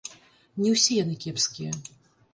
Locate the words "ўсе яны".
0.75-1.15